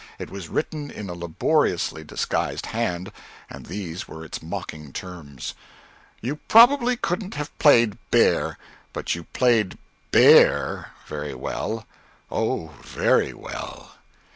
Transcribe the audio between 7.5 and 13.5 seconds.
played bear, but you played bare very well oh, very very